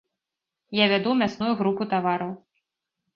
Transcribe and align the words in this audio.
Я 0.77 0.85
вяду 0.91 1.11
мясную 1.19 1.49
групу 1.59 1.87
тавараў. 1.91 2.33